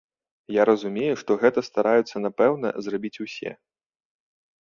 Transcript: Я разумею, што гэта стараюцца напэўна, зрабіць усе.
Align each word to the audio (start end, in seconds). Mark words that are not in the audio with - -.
Я 0.53 0.63
разумею, 0.69 1.13
што 1.21 1.31
гэта 1.43 1.59
стараюцца 1.67 2.21
напэўна, 2.25 2.67
зрабіць 2.87 3.21
усе. 3.25 3.51